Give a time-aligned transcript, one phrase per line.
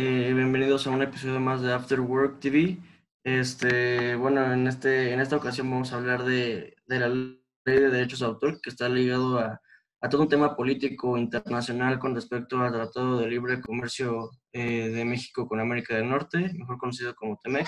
[0.00, 2.78] Eh, bienvenidos a un episodio más de After Work TV.
[3.24, 7.90] Este, bueno, en, este, en esta ocasión vamos a hablar de, de la ley de
[7.90, 9.60] derechos de autor que está ligado a,
[10.00, 15.04] a, todo un tema político internacional con respecto al Tratado de Libre Comercio eh, de
[15.04, 17.66] México con América del Norte, mejor conocido como TEMEC.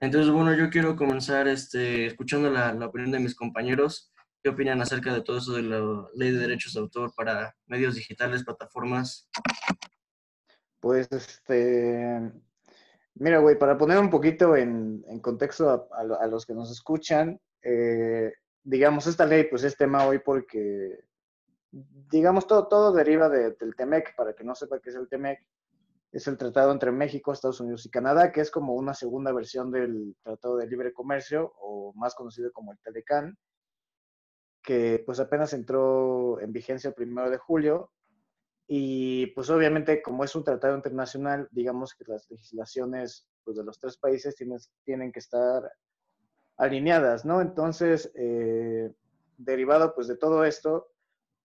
[0.00, 4.14] Entonces, bueno, yo quiero comenzar este, escuchando la, la opinión de mis compañeros.
[4.42, 7.96] ¿Qué opinan acerca de todo eso de la ley de derechos de autor para medios
[7.96, 9.28] digitales, plataformas?
[10.80, 12.32] Pues, este,
[13.14, 19.06] mira, güey, para poner un poquito en, contexto a, los que nos escuchan, eh, digamos,
[19.06, 21.00] esta ley, pues es tema hoy porque,
[21.72, 25.40] digamos, todo, todo deriva de, del TEMEC, para que no sepa qué es el TEMEC,
[26.12, 29.70] es el tratado entre México, Estados Unidos y Canadá, que es como una segunda versión
[29.70, 33.36] del Tratado de Libre Comercio, o más conocido como el TELECAN,
[34.62, 37.90] que pues apenas entró en vigencia el primero de julio
[38.68, 43.78] y pues obviamente como es un tratado internacional, digamos que las legislaciones pues, de los
[43.78, 45.70] tres países tienen, tienen que estar
[46.56, 47.40] alineadas, ¿no?
[47.40, 48.92] Entonces, eh,
[49.36, 50.88] derivado pues de todo esto,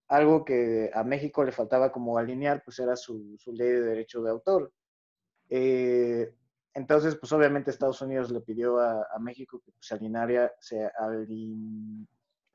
[0.07, 4.23] algo que a México le faltaba como alinear, pues era su, su ley de derecho
[4.23, 4.73] de autor.
[5.49, 6.33] Eh,
[6.73, 10.89] entonces, pues obviamente Estados Unidos le pidió a, a México que pues, se alineara, se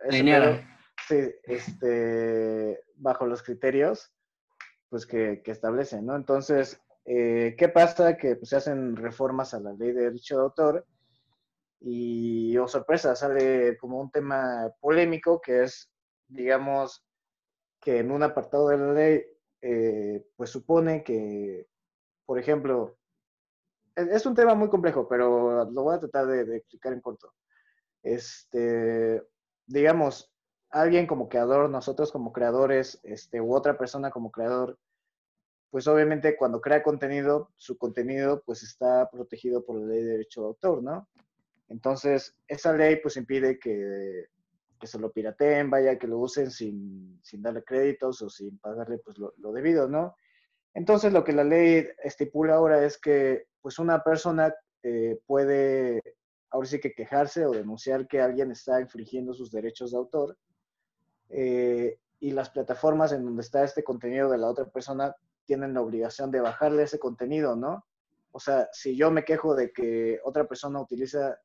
[0.00, 0.72] alineara.
[1.06, 4.12] Sí, este, bajo los criterios
[4.88, 6.16] pues que, que establecen, ¿no?
[6.16, 8.16] Entonces, eh, ¿qué pasa?
[8.16, 10.86] Que pues, se hacen reformas a la ley de derecho de autor
[11.80, 15.90] y, oh sorpresa, sale como un tema polémico que es,
[16.28, 17.04] digamos,
[17.80, 19.24] que en un apartado de la ley,
[19.62, 21.68] eh, pues supone que,
[22.24, 22.96] por ejemplo,
[23.94, 27.00] es, es, un tema muy complejo, pero lo voy a tratar de, de explicar en
[27.00, 27.32] corto.
[28.02, 29.22] Este,
[29.66, 30.32] digamos,
[30.70, 34.78] alguien como creador, nosotros como creadores, este, u otra persona como creador,
[35.70, 40.42] pues obviamente cuando crea contenido, su contenido pues está protegido por la ley de derecho
[40.42, 41.08] de autor, ¿no?
[41.68, 44.26] Entonces, esa ley pues impide que,
[44.80, 48.98] que se lo pirateen, vaya, que lo usen sin, sin darle créditos o sin pagarle
[48.98, 50.16] pues lo, lo, debido, ¿no?
[50.74, 56.00] Entonces, lo que la ley estipula ahora es que pues una persona eh, puede
[56.50, 60.38] ahora sí que quejarse o denunciar que alguien está infringiendo sus derechos de autor
[61.28, 65.14] eh, y las plataformas en donde está este contenido de la otra persona
[65.44, 67.84] tienen la obligación de bajarle ese contenido, ¿no?
[68.32, 71.38] O sea, si yo me quejo de que otra persona utiliza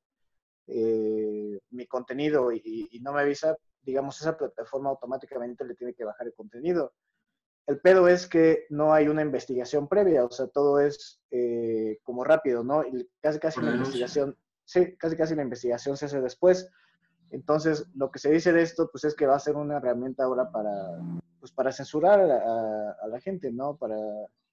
[0.68, 6.03] eh, mi contenido y, y, no me avisa, digamos, esa plataforma automáticamente le tiene que
[6.03, 6.94] bajar el contenido.
[7.68, 12.24] El pedo es que no hay una investigación previa, o sea, todo es eh, como
[12.24, 12.86] rápido, ¿no?
[12.86, 16.69] Y casi casi la investigación, sí, casi casi la investigación se hace después.
[17.31, 20.24] Entonces, lo que se dice de esto, pues es que va a ser una herramienta
[20.24, 20.74] ahora para,
[21.40, 23.75] pues, para censurar a, a la gente, ¿no?
[23.78, 23.97] Para,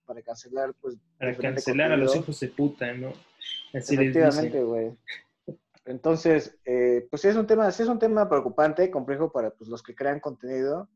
[0.09, 0.97] para cancelar, pues...
[1.19, 1.95] Para cancelar contenido.
[1.95, 3.13] a los hijos de puta, ¿no?
[3.75, 4.97] Así Efectivamente, güey.
[5.85, 9.69] Entonces, eh, pues sí es un tema, sí es un tema preocupante, complejo para pues,
[9.71, 10.89] los que crean contenido.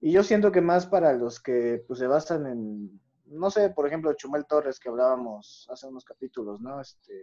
[0.00, 3.86] Y yo siento que más para los que pues, se basan en, no sé, por
[3.86, 6.80] ejemplo, Chumel Torres, que hablábamos hace unos capítulos, ¿no?
[6.80, 7.14] Este,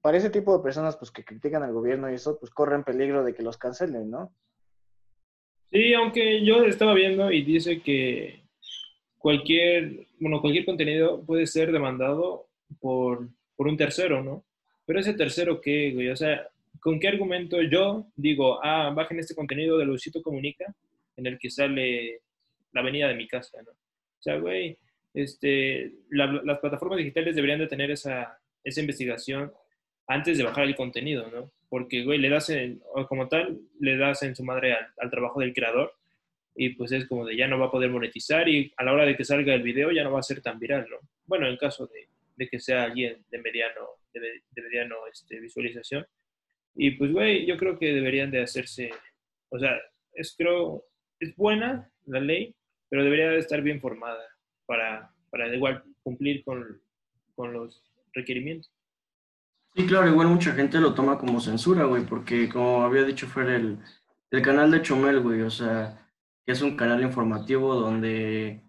[0.00, 3.24] para ese tipo de personas pues que critican al gobierno y eso, pues corren peligro
[3.24, 4.32] de que los cancelen, ¿no?
[5.70, 8.42] Sí, aunque yo estaba viendo y dice que
[9.18, 12.48] cualquier, bueno, cualquier contenido puede ser demandado
[12.80, 14.44] por, por un tercero, ¿no?
[14.86, 16.08] Pero ese tercero, ¿qué, güey?
[16.08, 16.48] O sea,
[16.80, 20.74] ¿con qué argumento yo digo, ah, bajen este contenido de Luisito Comunica
[21.16, 22.22] en el que sale
[22.72, 23.72] la avenida de mi casa, ¿no?
[23.72, 24.78] O sea, güey,
[25.12, 29.52] este, la, las plataformas digitales deberían de tener esa, esa investigación
[30.08, 31.52] antes de bajar el contenido, ¿no?
[31.68, 35.40] Porque, güey, le das, en, como tal, le das en su madre al, al, trabajo
[35.40, 35.92] del creador
[36.56, 39.04] y pues es como de ya no va a poder monetizar y a la hora
[39.04, 40.96] de que salga el video ya no va a ser tan viral, ¿no?
[41.26, 46.06] Bueno, en caso de, de que sea alguien de mediano, de, de mediano este, visualización.
[46.74, 48.90] Y pues, güey, yo creo que deberían de hacerse,
[49.50, 49.78] o sea,
[50.14, 50.84] es, creo,
[51.20, 52.54] es buena la ley,
[52.88, 54.24] pero debería de estar bien formada
[54.64, 56.80] para, para igual cumplir con,
[57.34, 58.72] con los requerimientos.
[59.74, 63.44] Sí, claro, igual mucha gente lo toma como censura, güey, porque como había dicho fue
[63.54, 63.78] el,
[64.30, 66.08] el canal de Chomel, güey, o sea,
[66.44, 68.64] que es un canal informativo donde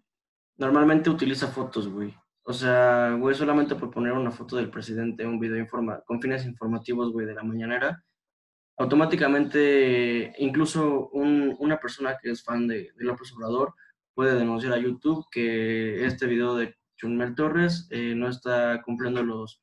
[0.58, 2.14] normalmente utiliza fotos, güey.
[2.44, 6.46] O sea, güey, solamente por poner una foto del presidente, un video informa con fines
[6.46, 8.04] informativos, güey, de la mañanera,
[8.78, 13.74] automáticamente incluso un, una persona que es fan de, de López Obrador
[14.14, 19.62] puede denunciar a YouTube que este video de Chumel Torres eh, no está cumpliendo los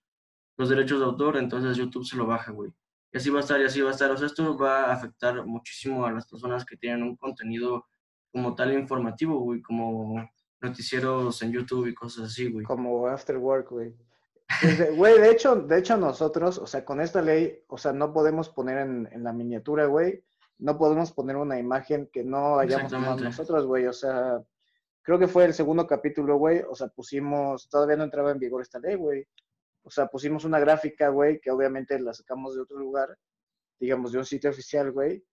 [0.56, 2.72] los derechos de autor, entonces YouTube se lo baja, güey.
[3.12, 4.10] Y así va a estar, y así va a estar.
[4.10, 7.86] O sea, esto va a afectar muchísimo a las personas que tienen un contenido
[8.32, 10.28] como tal informativo, güey, como
[10.60, 12.64] noticieros en YouTube y cosas así, güey.
[12.64, 13.94] Como After Work, güey.
[14.60, 18.12] Pues, güey, de hecho, de hecho nosotros, o sea, con esta ley, o sea, no
[18.12, 20.22] podemos poner en, en la miniatura, güey,
[20.58, 23.86] no podemos poner una imagen que no hayamos tomado nosotros, güey.
[23.86, 24.40] O sea,
[25.02, 26.62] creo que fue el segundo capítulo, güey.
[26.68, 29.26] O sea, pusimos, todavía no entraba en vigor esta ley, güey.
[29.86, 33.16] O sea, pusimos una gráfica, güey, que obviamente la sacamos de otro lugar,
[33.78, 35.24] digamos, de un sitio oficial, güey.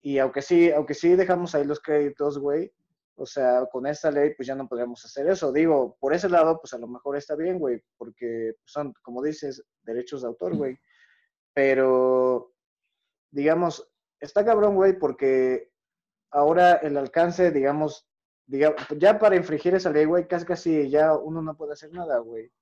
[0.00, 2.72] Y aunque sí, aunque sí dejamos ahí los créditos, güey,
[3.16, 5.50] o sea, con esta ley, pues ya no podríamos hacer eso.
[5.50, 9.64] Digo, por ese lado, pues a lo mejor está bien, güey, porque son, como dices,
[9.82, 10.78] derechos de autor, güey.
[11.52, 12.52] Pero,
[13.32, 15.72] digamos, está cabrón, güey, porque
[16.30, 18.08] ahora el alcance, digamos,
[18.46, 22.18] digamos, ya para infringir esa ley, güey, casi casi ya uno no puede hacer nada,
[22.18, 22.52] güey.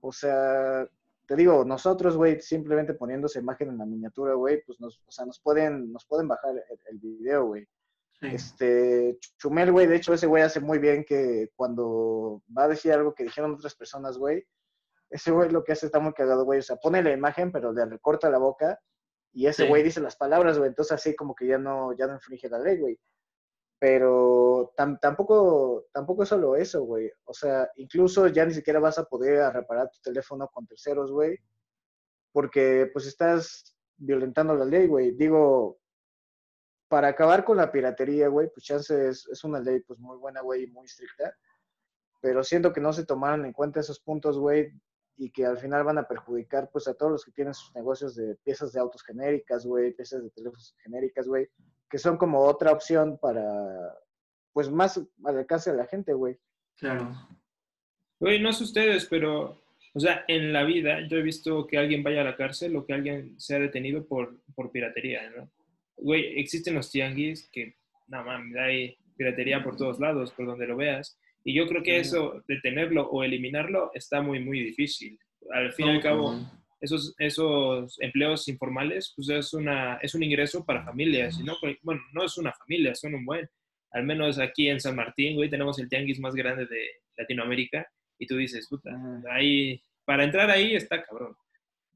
[0.00, 0.88] O sea,
[1.26, 5.10] te digo, nosotros, güey, simplemente poniendo esa imagen en la miniatura, güey, pues nos, o
[5.10, 6.54] sea, nos pueden, nos pueden bajar
[6.90, 7.68] el, video, güey.
[8.20, 12.92] Este, Chumel, güey, de hecho ese güey hace muy bien que cuando va a decir
[12.92, 14.44] algo que dijeron otras personas, güey,
[15.10, 16.58] ese güey lo que hace está muy cagado, güey.
[16.58, 18.80] O sea, pone la imagen, pero le recorta la boca
[19.32, 20.68] y ese güey dice las palabras, güey.
[20.68, 22.98] Entonces así como que ya no, ya no infringe la ley, güey.
[23.80, 27.10] Pero tampoco, tampoco es solo eso, güey.
[27.24, 31.38] O sea, incluso ya ni siquiera vas a poder reparar tu teléfono con terceros, güey.
[32.32, 35.12] Porque pues estás violentando la ley, güey.
[35.12, 35.78] Digo,
[36.88, 40.66] para acabar con la piratería, güey, pues chance es, una ley pues muy buena, güey,
[40.68, 41.36] muy estricta.
[42.20, 44.72] Pero siento que no se tomaron en cuenta esos puntos, güey,
[45.16, 48.16] y que al final van a perjudicar pues a todos los que tienen sus negocios
[48.16, 51.48] de piezas de autos genéricas, güey, piezas de teléfonos genéricas, güey,
[51.88, 53.94] que son como otra opción para,
[54.52, 56.36] pues más al alcance de la gente, güey.
[56.76, 57.10] Claro.
[58.20, 59.62] Güey, no sé ustedes, pero,
[59.94, 62.84] o sea, en la vida yo he visto que alguien vaya a la cárcel o
[62.84, 65.50] que alguien sea detenido por, por piratería, ¿no?
[65.96, 67.76] Güey, existen los tianguis que,
[68.08, 71.18] no mames, hay piratería por todos lados, por donde lo veas.
[71.44, 75.18] Y yo creo que eso, detenerlo o eliminarlo, está muy, muy difícil.
[75.52, 76.34] Al fin y al cabo,
[76.80, 81.38] esos, esos empleos informales, pues es, una, es un ingreso para familias.
[81.40, 83.48] No, bueno, no es una familia, son un buen.
[83.90, 87.86] Al menos aquí en San Martín, güey, tenemos el tianguis más grande de Latinoamérica.
[88.18, 88.90] Y tú dices, puta,
[89.30, 91.36] ahí, para entrar ahí está cabrón.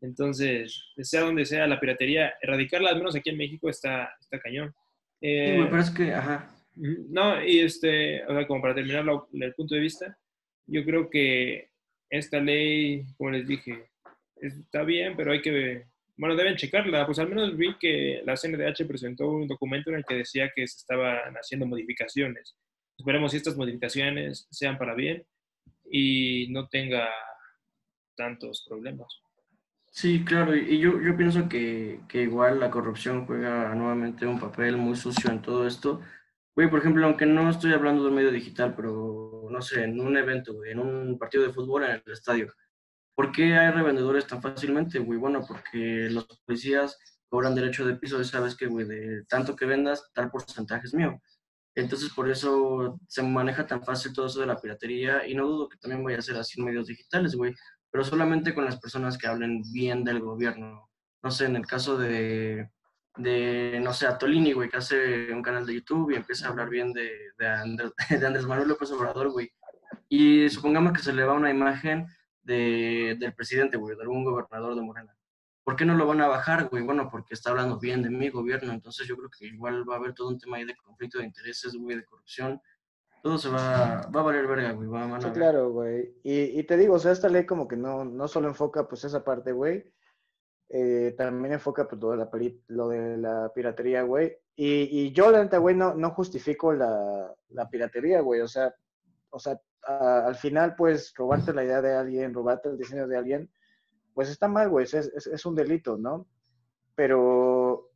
[0.01, 4.73] Entonces, sea donde sea la piratería, erradicarla, al menos aquí en México, está, está cañón.
[5.21, 9.55] Eh, sí, me parece que, ajá, no, y este, o sea, como para terminar el
[9.55, 10.19] punto de vista,
[10.67, 11.71] yo creo que
[12.11, 13.92] esta ley, como les dije,
[14.47, 15.87] está bien, pero hay que,
[16.17, 17.07] bueno, deben checarla.
[17.07, 20.67] Pues al menos vi que la CNDH presentó un documento en el que decía que
[20.67, 22.57] se estaban haciendo modificaciones.
[22.99, 25.25] Esperemos si estas modificaciones sean para bien
[25.91, 27.09] y no tenga
[28.17, 29.09] tantos problemas.
[29.91, 34.77] Sí, claro, y yo, yo pienso que, que igual la corrupción juega nuevamente un papel
[34.79, 36.01] muy sucio en todo esto
[36.55, 39.99] Güey, por ejemplo, aunque no estoy hablando de un medio digital, pero no sé, en
[40.01, 42.53] un evento, en un partido de fútbol en el estadio,
[43.15, 45.19] ¿por qué hay revendedores tan fácilmente, güey?
[45.19, 46.99] Bueno, porque los policías
[47.29, 51.21] cobran derecho de piso sabes que, güey, de tanto que vendas, tal porcentaje es mío.
[51.75, 55.69] Entonces, por eso se maneja tan fácil todo eso de la piratería y no dudo
[55.69, 57.55] que también vaya a ser así en medios digitales, güey,
[57.91, 60.91] pero solamente con las personas que hablen bien del gobierno.
[61.23, 62.69] No sé, en el caso de,
[63.17, 66.51] de, no sé, a Tolini, güey, que hace un canal de YouTube y empieza a
[66.51, 69.51] hablar bien de, de, Andrés, de Andrés Manuel López Obrador, güey.
[70.09, 72.07] Y supongamos que se le va una imagen
[72.43, 75.17] de, del presidente, güey, de algún gobernador de Morena.
[75.65, 76.83] ¿Por qué no lo van a bajar, güey?
[76.83, 79.99] Bueno, porque está hablando bien de mi gobierno, entonces yo creo que igual va a
[79.99, 82.61] haber todo un tema ahí de conflicto de intereses, güey, de corrupción.
[83.23, 84.89] Todo se va, va a valer verga, güey.
[84.89, 86.17] Va a sí, claro, güey.
[86.25, 89.05] Y, y, te digo, o sea, esta ley como que no, no solo enfoca pues
[89.05, 89.93] esa parte, güey,
[90.69, 92.31] eh, también enfoca pues, lo, de la,
[92.69, 94.37] lo de la piratería, güey.
[94.57, 98.41] Y, y, yo, la neta, güey, no, no justifico la, la piratería, güey.
[98.41, 98.75] O sea,
[99.31, 103.51] o sea al final, pues, robarte la idea de alguien, robarte el diseño de alguien,
[104.15, 104.85] pues está mal, güey.
[104.85, 106.27] Es, es, un delito, ¿no?
[106.95, 107.91] Pero,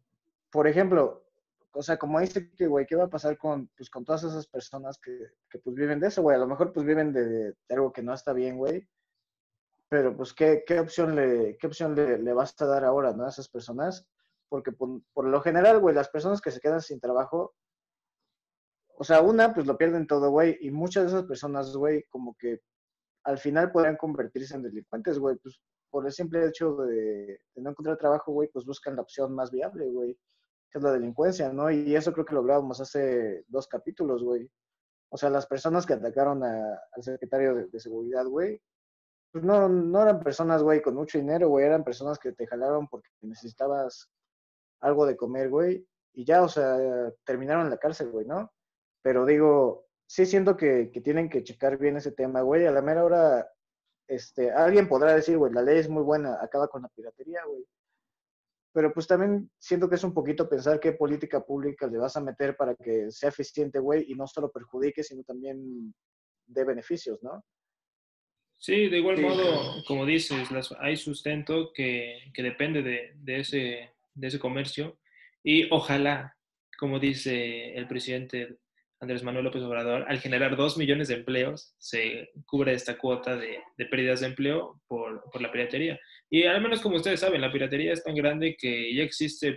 [0.51, 1.25] por ejemplo,
[1.73, 4.47] o sea, como dice que, güey, ¿qué va a pasar con, pues, con todas esas
[4.47, 5.17] personas que,
[5.51, 6.37] que pues, viven de eso, güey?
[6.37, 8.89] A lo mejor, pues, viven de, de algo que no está bien, güey
[9.89, 13.25] pero pues qué, qué opción, le, qué opción le, le, vas a dar ahora ¿no?
[13.25, 14.07] a esas personas,
[14.49, 17.55] porque por, por, lo general, güey, las personas que se quedan sin trabajo,
[18.99, 22.35] o sea, una, pues lo pierden todo, güey, y muchas de esas personas, güey, como
[22.39, 22.61] que
[23.25, 25.61] al final podrían convertirse en delincuentes, güey, pues
[25.91, 29.91] por el simple hecho de, no encontrar trabajo, güey, pues buscan la opción más viable,
[29.91, 30.15] güey,
[30.71, 31.71] que es la delincuencia, ¿no?
[31.71, 34.51] Y eso creo que lo hablábamos hace dos capítulos, güey.
[35.11, 38.61] O sea, las personas que atacaron al secretario de, de seguridad, güey,
[39.33, 42.89] pues no, no eran personas, güey, con mucho dinero, güey, eran personas que te jalaron
[42.89, 44.11] porque necesitabas
[44.81, 46.79] algo de comer, güey, y ya, o sea,
[47.25, 48.51] terminaron en la cárcel, güey, ¿no?
[49.07, 52.67] Pero digo, sí siento que, que tienen que checar bien ese tema, güey.
[52.67, 53.49] A la mera hora,
[54.09, 57.65] este, alguien podrá decir, güey, la ley es muy buena, acaba con la piratería, güey.
[58.73, 62.21] Pero pues también siento que es un poquito pensar qué política pública le vas a
[62.21, 65.95] meter para que sea eficiente, güey, y no solo perjudique, sino también
[66.49, 67.45] dé beneficios, ¿no?
[68.57, 69.23] Sí, de igual Sí.
[69.23, 74.99] modo, como dices, las- hay sustento que, que depende de, de ese, de ese comercio
[75.45, 76.37] y ojalá,
[76.77, 78.59] como dice el presidente
[79.01, 83.61] Andrés Manuel López Obrador, al generar dos millones de empleos, se cubre esta cuota de,
[83.77, 86.01] de pérdidas de empleo por, por la piratería.
[86.31, 89.57] Y al menos como ustedes saben, la piratería es tan grande que ya existe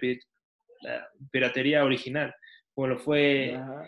[0.81, 2.33] la piratería original,
[2.73, 3.87] como lo fue Ajá.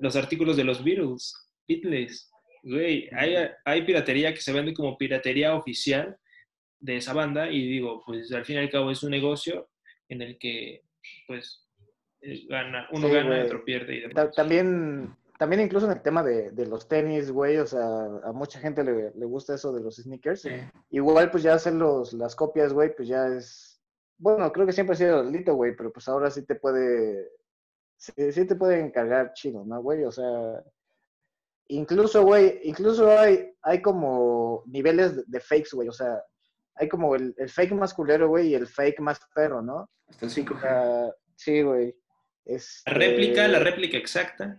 [0.00, 1.34] los artículos de los Beatles,
[1.66, 2.30] Beatles.
[2.62, 3.34] Güey, hay,
[3.64, 6.16] hay piratería que se vende como piratería oficial
[6.80, 9.68] de esa banda y digo, pues al fin y al cabo es un negocio
[10.08, 10.82] en el que,
[11.26, 11.63] pues,
[12.48, 14.14] gana, uno Sí, gana, otro pierde y demás.
[14.14, 17.84] Ta- También, también incluso en el tema de, de los tenis, güey, o sea,
[18.24, 20.42] a mucha gente le, le gusta eso de los sneakers.
[20.42, 20.50] Sí.
[20.90, 23.80] Igual, pues ya hacer los, las copias, güey, pues ya es,
[24.18, 27.28] bueno, creo que siempre ha sido delito, güey, pero pues ahora sí te puede,
[27.96, 30.04] sí, sí te puede encargar chido, ¿no, güey?
[30.04, 30.62] O sea,
[31.68, 36.22] incluso, güey, incluso hay, hay como niveles de, de fakes, güey, o sea,
[36.76, 39.88] hay como el, el fake más culero, güey, y el fake más perro, ¿no?
[40.08, 40.56] Hasta el 5G.
[40.56, 41.94] O sea, sí, güey.
[42.44, 44.58] Este, La réplica, la réplica exacta,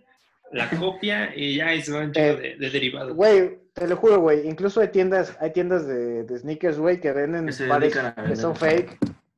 [0.51, 3.13] la copia y ya es un chico Eh, de, de derivados.
[3.15, 4.47] Güey, te lo juro, güey.
[4.47, 7.95] Incluso hay tiendas, hay tiendas de, de sneakers, güey, que venden Que pares
[8.27, 8.97] que son fake.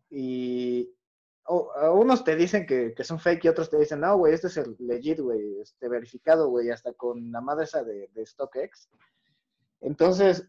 [0.10, 0.90] Y
[1.46, 4.34] o- a unos te dicen que, que son fake y otros te dicen, no, güey,
[4.34, 8.26] este es el legit, güey, este verificado, güey, hasta con la madre esa de, de
[8.26, 8.90] StockX.
[9.82, 10.48] Entonces,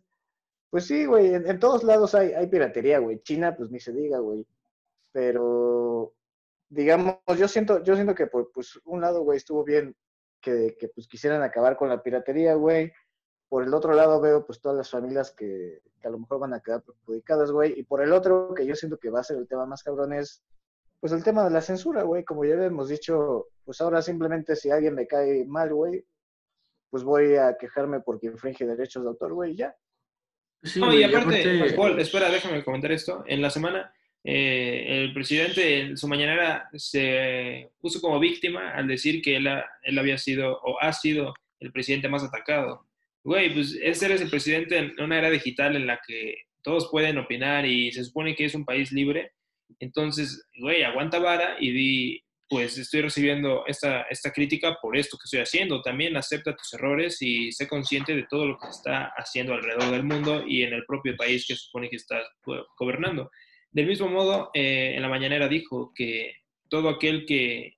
[0.70, 3.20] pues sí, güey, en, en todos lados hay, hay piratería, güey.
[3.22, 4.44] China, pues ni se diga, güey.
[5.12, 6.12] Pero,
[6.68, 9.96] digamos, yo siento, yo siento que por pues, un lado, güey, estuvo bien
[10.40, 12.92] que, que pues quisieran acabar con la piratería, güey.
[13.48, 16.54] Por el otro lado veo pues todas las familias que, que a lo mejor van
[16.54, 17.78] a quedar perjudicadas, güey.
[17.78, 20.12] Y por el otro, que yo siento que va a ser el tema más cabrón,
[20.12, 20.42] es
[21.00, 22.24] pues el tema de la censura, güey.
[22.24, 26.04] Como ya hemos dicho, pues ahora simplemente si alguien me cae mal, güey,
[26.90, 29.74] pues voy a quejarme porque infringe derechos de autor, güey, ya.
[30.62, 33.22] Sí, No, y aparte, aparte- Paul, espera, déjame comentar esto.
[33.26, 33.94] En la semana,
[34.30, 39.48] eh, el presidente en su mañanera se puso como víctima al decir que él,
[39.82, 42.86] él había sido o ha sido el presidente más atacado.
[43.24, 47.16] Güey, pues ese eres el presidente en una era digital en la que todos pueden
[47.16, 49.32] opinar y se supone que es un país libre.
[49.80, 55.24] Entonces, güey, aguanta vara y di, pues estoy recibiendo esta, esta crítica por esto que
[55.24, 55.80] estoy haciendo.
[55.80, 60.04] También acepta tus errores y sé consciente de todo lo que está haciendo alrededor del
[60.04, 63.30] mundo y en el propio país que supone que estás go- gobernando.
[63.70, 66.34] Del mismo modo, eh, en la mañanera dijo que
[66.68, 67.76] todo aquel que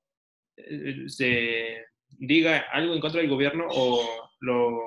[0.56, 4.80] eh, se diga algo en contra del gobierno o lo,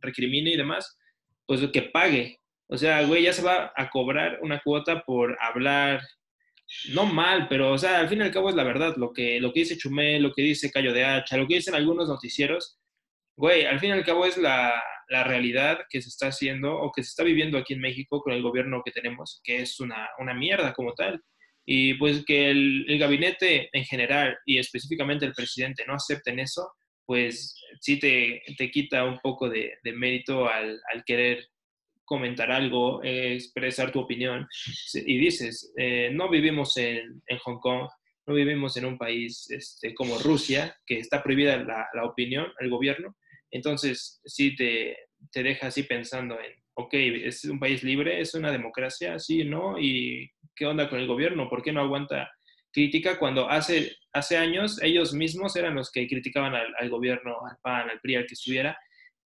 [0.00, 0.98] recrimine y demás,
[1.46, 2.40] pues que pague.
[2.66, 6.00] O sea, güey, ya se va a cobrar una cuota por hablar,
[6.92, 8.96] no mal, pero, o sea, al fin y al cabo es la verdad.
[8.96, 11.74] Lo que, lo que dice Chumé, lo que dice Cayo de Hacha, lo que dicen
[11.74, 12.78] algunos noticieros,
[13.36, 14.72] güey, al fin y al cabo es la,
[15.12, 18.32] la realidad que se está haciendo o que se está viviendo aquí en México con
[18.32, 21.20] el gobierno que tenemos, que es una, una mierda como tal.
[21.64, 26.72] Y pues que el, el gabinete en general y específicamente el presidente no acepten eso,
[27.06, 31.46] pues sí te, te quita un poco de, de mérito al, al querer
[32.04, 34.48] comentar algo, eh, expresar tu opinión.
[34.94, 37.88] Y dices, eh, no vivimos en, en Hong Kong,
[38.26, 42.70] no vivimos en un país este, como Rusia, que está prohibida la, la opinión, el
[42.70, 43.16] gobierno.
[43.52, 44.96] Entonces, sí te,
[45.30, 49.78] te deja así pensando en, ok, es un país libre, es una democracia, sí, ¿no?
[49.78, 51.48] ¿Y qué onda con el gobierno?
[51.48, 52.30] ¿Por qué no aguanta
[52.72, 57.90] crítica cuando hace, hace años ellos mismos eran los que criticaban al, gobierno, al PAN,
[57.90, 58.78] al PRI, al que estuviera,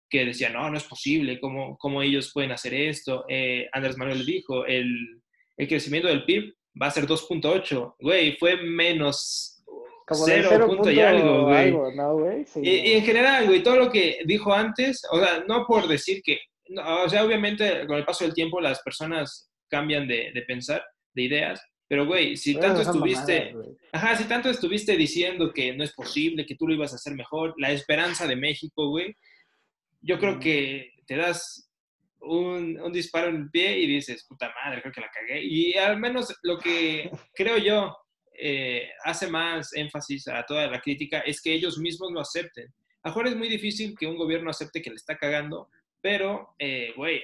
[0.08, 3.24] que decían, no, no es posible, ¿cómo, cómo ellos pueden hacer esto?
[3.28, 5.22] Eh, Andrés Manuel dijo, el,
[5.56, 9.53] el crecimiento del PIB va a ser 2.8, güey, fue menos
[10.06, 11.68] Como del 0 cero punto y algo, güey.
[11.68, 12.44] algo, ¿no, güey?
[12.44, 15.88] Sí, Y, y en general, güey, todo lo que dijo antes, o sea, no por
[15.88, 20.30] decir que, no, o sea, obviamente con el paso del tiempo las personas cambian de,
[20.34, 20.84] de pensar,
[21.14, 25.84] de ideas, pero güey, si tanto estuviste, mamadas, ajá, si tanto estuviste diciendo que no
[25.84, 29.14] es posible, que tú lo ibas a hacer mejor, la esperanza de México, güey,
[30.00, 31.70] yo creo que te das
[32.20, 35.44] un, un disparo en el pie y dices, puta madre, creo que la cagué.
[35.44, 37.96] Y al menos lo que creo yo
[38.38, 42.72] eh, hace más énfasis a toda la crítica es que ellos mismos lo acepten.
[43.02, 45.68] A Juárez es muy difícil que un gobierno acepte que le está cagando,
[46.00, 47.22] pero, eh, güey,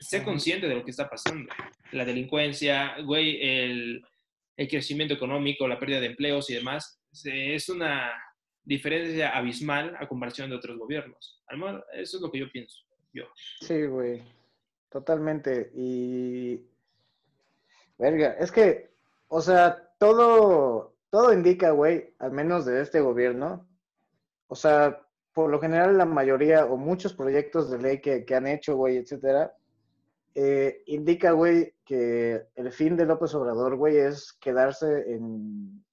[0.00, 0.26] sé Ujú.
[0.26, 1.52] consciente de lo que está pasando.
[1.92, 4.04] La delincuencia, güey, el,
[4.56, 8.12] el crecimiento económico, la pérdida de empleos y demás, es una
[8.62, 11.42] diferencia abismal a comparación de otros gobiernos.
[11.46, 12.84] Al eso es lo que yo pienso.
[13.12, 13.24] Yo.
[13.60, 14.22] Sí, güey.
[14.90, 15.70] Totalmente.
[15.74, 16.60] Y.
[17.98, 18.90] Verga, es que,
[19.28, 23.68] o sea, todo, todo indica, güey, al menos de este gobierno.
[24.48, 28.76] O sea, por lo general, la mayoría o muchos proyectos de ley que, han hecho,
[28.76, 29.54] güey, etcétera,
[30.34, 35.84] eh, indica, güey, que el fin de López Obrador, güey, es quedarse en,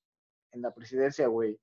[0.54, 1.60] la presidencia, güey.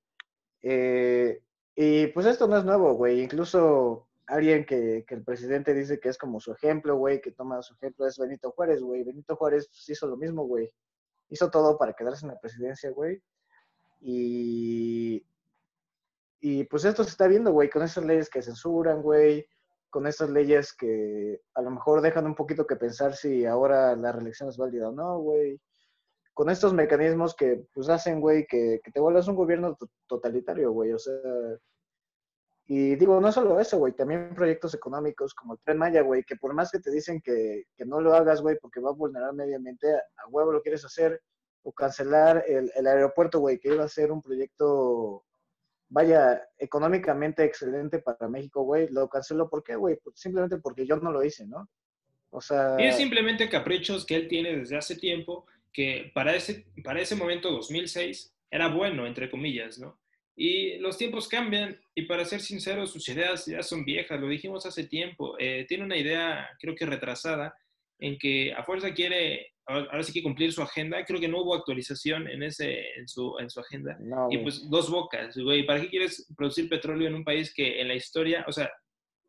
[0.63, 1.41] Eh,
[1.75, 3.23] y pues esto no es nuevo, güey.
[3.23, 7.63] Incluso alguien que, que, el presidente dice que es como su ejemplo, güey, que toma
[7.63, 9.03] su ejemplo es Benito Juárez, güey.
[9.03, 10.71] Benito Juárez pues, hizo lo mismo, güey.
[11.35, 13.21] Hizo todo para quedarse en la presidencia, güey.
[14.01, 15.27] Y,
[16.41, 19.45] y pues esto se está viendo, güey, con esas leyes que censuran, güey,
[19.91, 24.13] con esas leyes que a lo mejor dejan un poquito que pensar si ahora la
[24.13, 25.61] reelección es válida o no, güey.
[26.35, 29.77] Con estos mecanismos que pues hacen, güey, que, que te vuelvas un gobierno
[30.07, 30.93] totalitario, güey.
[30.93, 31.15] O sea,
[32.67, 36.37] y digo, no solo eso, güey, también proyectos económicos como el Tren Maya, güey, que
[36.37, 39.35] por más que te dicen que, que no lo hagas, güey, porque va a vulnerar
[39.35, 41.21] medio ambiente, a huevo lo quieres hacer,
[41.63, 45.25] o cancelar el, el aeropuerto, güey, que iba a ser un proyecto
[45.89, 49.49] vaya, económicamente excelente para México, güey, lo canceló.
[49.49, 49.97] ¿Por qué, güey?
[50.03, 51.69] Pues simplemente porque yo no lo hice, ¿no?
[52.31, 52.77] O sea...
[52.79, 57.15] Y es simplemente caprichos que él tiene desde hace tiempo, que para ese, para ese
[57.15, 59.99] momento, 2006, era bueno, entre comillas, ¿no?
[60.37, 64.67] Y los tiempos cambian y para ser sincero, sus ideas ya son viejas, lo dijimos
[64.67, 65.37] hace tiempo.
[65.39, 67.55] Eh, tiene una idea, creo que retrasada,
[68.01, 71.05] en que a fuerza quiere ahora sí que cumplir su agenda.
[71.05, 73.97] Creo que no hubo actualización en, ese, en, su, en su agenda.
[74.31, 75.65] y pues dos bocas, güey.
[75.65, 78.71] ¿Para qué quieres producir petróleo en un país que en la historia, o sea,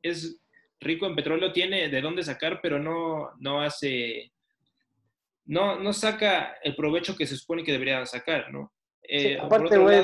[0.02, 0.40] es
[0.80, 4.32] rico en petróleo, tiene de dónde sacar, pero no, no hace,
[5.46, 8.74] no, no saca el provecho que se supone que debería sacar, ¿no?
[9.04, 10.04] Eh, aparte, güey,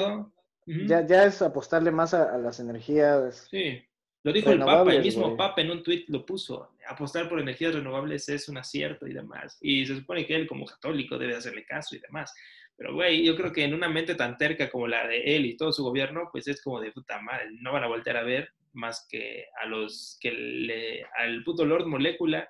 [0.66, 3.48] ya, ya es apostarle más a, a las energías.
[3.50, 3.82] Sí.
[4.24, 6.76] Lo dijo el Papa, el mismo Papa en un tuit lo puso.
[6.88, 9.58] Apostar por energías renovables es un acierto y demás.
[9.62, 12.34] Y se supone que él como católico debe hacerle caso y demás.
[12.78, 15.58] Pero, güey, yo creo que en una mente tan terca como la de él y
[15.58, 17.50] todo su gobierno, pues es como de puta madre.
[17.60, 21.88] No van a voltear a ver más que a los que le, al puto Lord
[21.88, 22.50] Molécula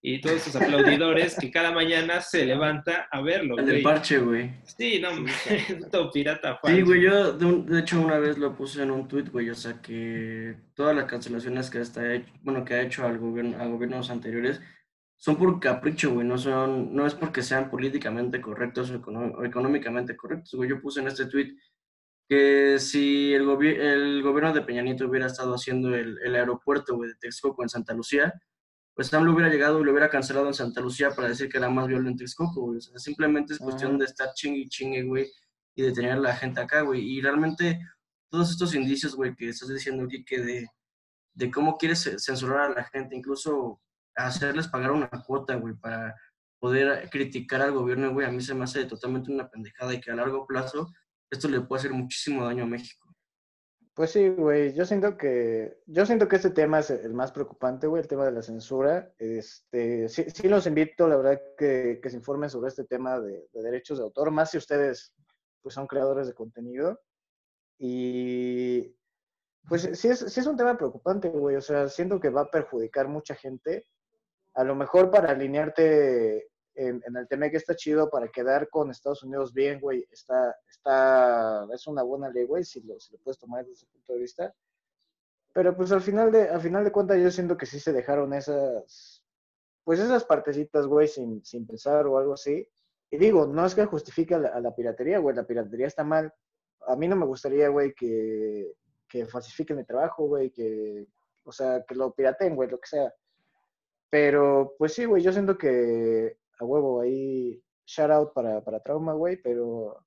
[0.00, 3.58] y todos esos aplaudidores que cada mañana se levanta a verlo.
[3.58, 4.52] El del parche, güey.
[4.64, 5.10] Sí, no,
[5.90, 6.76] todo pirata falso.
[6.76, 9.80] Sí, güey, yo de, hecho una vez lo puse en un tweet, güey, o sea
[9.82, 11.82] que todas las cancelaciones que
[12.42, 14.60] bueno, que ha hecho al gobierno, a gobiernos anteriores
[15.16, 20.54] son por capricho, güey, no son, no es porque sean políticamente correctos o, económicamente correctos,
[20.54, 20.70] güey.
[20.70, 21.56] Yo puse en este tweet
[22.28, 27.10] que si el, el gobierno de Peña Nieto hubiera estado haciendo el, el aeropuerto, güey,
[27.10, 28.32] de Texcoco en Santa Lucía,
[28.98, 31.70] pues lo hubiera llegado y lo hubiera cancelado en Santa Lucía para decir que era
[31.70, 32.78] más violento Texcoco, güey.
[32.78, 35.30] O sea, simplemente es cuestión de estar chingue y chingue, güey,
[35.76, 37.08] y de tener a la gente acá, güey.
[37.08, 37.78] Y realmente
[38.28, 40.66] todos estos indicios, güey, que estás diciendo aquí, que de,
[41.32, 43.80] de cómo quieres censurar a la gente, incluso
[44.16, 46.16] hacerles pagar una cuota, güey, para
[46.58, 50.10] poder criticar al gobierno, güey, a mí se me hace totalmente una pendejada y que
[50.10, 50.92] a largo plazo
[51.30, 53.07] esto le puede hacer muchísimo daño a México.
[53.98, 57.88] Pues sí, güey, yo siento que, yo siento que este tema es el más preocupante,
[57.88, 59.12] güey, el tema de la censura.
[59.18, 63.48] Este, sí, sí los invito, la verdad, que, que se informen sobre este tema de,
[63.52, 65.12] derechos de autor, más si ustedes
[65.62, 67.00] pues son creadores de contenido.
[67.76, 68.94] Y
[69.68, 72.50] pues sí es, sí es un tema preocupante, güey, o sea, siento que va a
[72.52, 73.84] perjudicar mucha gente.
[74.54, 79.24] A lo mejor para alinearte en, el tema que está chido para quedar con Estados
[79.24, 83.38] Unidos bien, güey, está, está, es una buena ley, güey, si lo, si lo puedes
[83.38, 84.54] tomar desde ese punto de vista.
[85.52, 88.32] Pero pues al final de, al final de cuentas yo siento que sí se dejaron
[88.32, 89.24] esas,
[89.82, 92.68] pues esas partecitas, güey, sin, sin pensar o algo así.
[93.10, 96.32] Y digo, no es que justifique a la, piratería, güey, la piratería está mal.
[96.86, 98.72] A mí no me gustaría, güey, que,
[99.08, 101.08] que falsifiquen mi trabajo, güey, que,
[101.42, 103.12] o sea, que lo pirateen, güey, lo que sea.
[104.10, 109.14] Pero, pues sí, güey, yo siento que a huevo ahí, shout out para, para Trauma,
[109.14, 110.04] güey, pero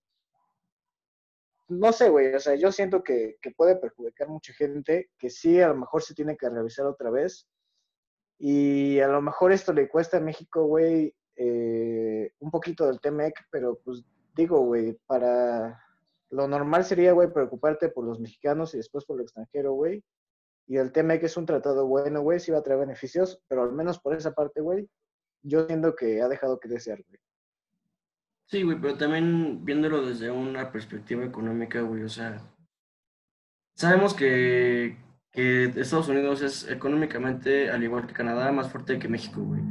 [1.69, 5.61] no sé, güey, o sea, yo siento que, que, puede perjudicar mucha gente, que sí,
[5.61, 7.47] a lo mejor se tiene que revisar otra vez.
[8.37, 13.35] Y a lo mejor esto le cuesta a México, güey, eh, un poquito del TEMEC,
[13.51, 14.03] pero pues
[14.35, 15.81] digo, güey, para
[16.29, 20.03] lo normal sería, güey, preocuparte por los mexicanos y después por el extranjero, güey.
[20.67, 23.73] Y el TEMEC es un tratado bueno, güey, sí va a traer beneficios, pero al
[23.73, 24.89] menos por esa parte, güey,
[25.43, 27.19] yo siento que ha dejado que desear, güey.
[28.45, 32.41] Sí, güey, pero también viéndolo desde una perspectiva económica, güey, o sea,
[33.75, 34.97] sabemos que,
[35.31, 39.61] que Estados Unidos es económicamente, al igual que Canadá, más fuerte que México, güey.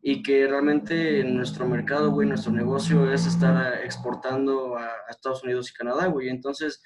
[0.00, 5.70] Y que realmente nuestro mercado, güey, nuestro negocio es estar exportando a, a Estados Unidos
[5.70, 6.28] y Canadá, güey.
[6.28, 6.82] Entonces,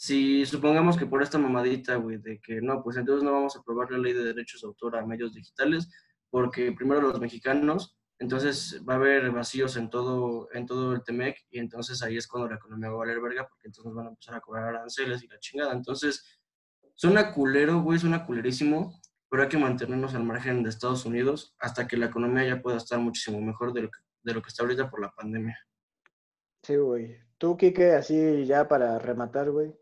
[0.00, 3.58] si supongamos que por esta mamadita, güey, de que no, pues entonces no vamos a
[3.58, 5.90] aprobar la ley de derechos de autor a medios digitales,
[6.30, 11.36] porque primero los mexicanos, entonces va a haber vacíos en todo, en todo el TEMEC,
[11.50, 14.06] y entonces ahí es cuando la economía va a valer verga, porque entonces nos van
[14.06, 15.72] a empezar a cobrar aranceles y la chingada.
[15.72, 16.40] Entonces,
[16.94, 21.86] suena culero, güey, suena culerísimo, pero hay que mantenernos al margen de Estados Unidos hasta
[21.86, 24.64] que la economía ya pueda estar muchísimo mejor de lo que, de lo que está
[24.64, 25.58] ahorita por la pandemia.
[26.62, 27.16] Sí, güey.
[27.38, 29.74] Tú, Kike, así ya para rematar, güey.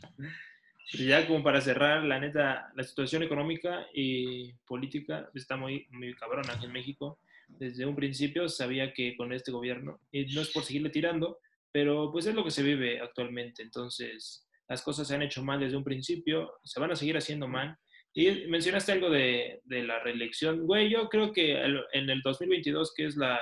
[0.92, 6.52] Ya como para cerrar, la neta, la situación económica y política está muy, muy cabrona
[6.52, 7.18] aquí en México.
[7.48, 11.38] Desde un principio sabía que con este gobierno, y no es por seguirle tirando,
[11.72, 13.62] pero pues es lo que se vive actualmente.
[13.62, 17.48] Entonces, las cosas se han hecho mal desde un principio, se van a seguir haciendo
[17.48, 17.76] mal.
[18.14, 20.66] Y mencionaste algo de, de la reelección.
[20.66, 21.60] Güey, yo creo que
[21.92, 23.38] en el 2022, que es la,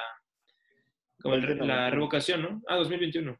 [1.23, 2.63] como la revocación, ¿no?
[2.67, 3.39] Ah, 2021.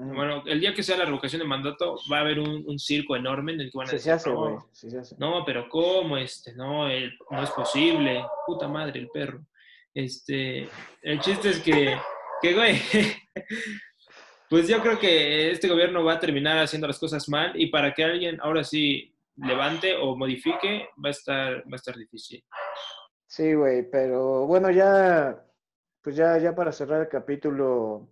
[0.00, 3.54] Bueno, el día que sea la revocación de mandato va a haber un, circo enorme
[3.54, 5.16] en el que van a decir, se hace, no, sí se hace.
[5.18, 6.16] no, pero ¿cómo?
[6.16, 8.24] Este, no, no es posible.
[8.46, 9.44] Puta madre, el perro.
[9.92, 10.68] Este,
[11.02, 11.98] el chiste es que,
[12.40, 12.80] que, güey,
[14.48, 17.92] pues yo creo que este gobierno va a terminar haciendo las cosas mal y para
[17.92, 22.44] que alguien ahora sí levante o modifique va a estar, va a estar difícil.
[23.26, 25.44] Sí, güey, pero bueno, ya,
[26.02, 28.08] pues ya, ya para cerrar el capítulo,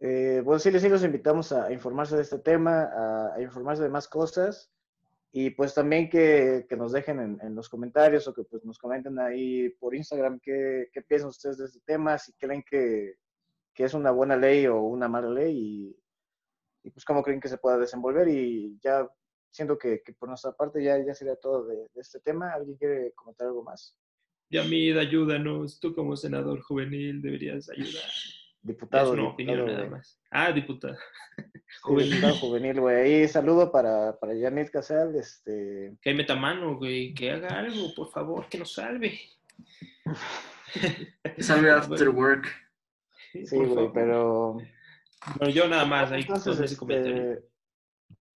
[0.00, 4.08] eh, bueno, sí, les, los invitamos a informarse de este tema, a, informarse de más
[4.08, 4.70] cosas
[5.32, 9.18] y pues también que, que nos dejen en, los comentarios o que pues nos comenten
[9.18, 13.14] ahí por Instagram qué, qué piensan ustedes de este tema, si creen que,
[13.72, 15.96] que, es una buena ley o una mala ley y,
[16.82, 19.08] y, pues cómo creen que se pueda desenvolver y ya
[19.50, 22.52] siento que, que por nuestra parte ya, ya sería todo de, de este tema.
[22.52, 23.96] ¿Alguien quiere comentar algo más?
[24.50, 25.80] Yamid, ayúdanos.
[25.80, 28.02] Tú como senador juvenil deberías ayudar.
[28.64, 29.12] Diputado.
[29.12, 30.18] Es una opinión nada más.
[30.30, 30.96] Ah, diputado.
[31.82, 32.12] juvenil.
[32.12, 32.96] Diputado juvenil, güey.
[32.96, 35.14] Ahí saludo para, para Janet Casal.
[35.16, 35.94] Este...
[36.00, 37.12] Que meta mano, güey.
[37.12, 39.20] Que haga algo, por favor, que nos salve.
[41.38, 42.48] salve after work.
[43.32, 44.56] Sí, güey, pero.
[45.36, 47.42] Bueno, yo nada más ahí Entonces, este...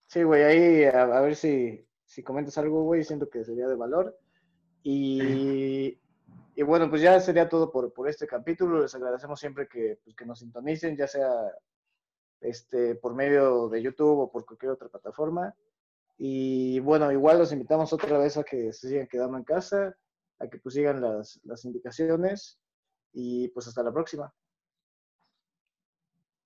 [0.07, 3.03] Sí, güey, ahí a, a, ver si, si comentas algo, güey.
[3.03, 4.15] Siento que sería de valor.
[4.83, 5.99] Y,
[6.59, 8.81] y bueno, pues ya sería todo por, por este capítulo.
[8.81, 11.31] Les agradecemos siempre que, pues, que nos sintonicen, ya sea
[12.41, 15.55] este, por medio de YouTube o por cualquier otra plataforma.
[16.17, 19.95] Y bueno, igual los invitamos otra vez a que se sigan quedando en casa,
[20.37, 22.59] a que pues sigan las, las indicaciones
[23.13, 24.33] y pues hasta la próxima.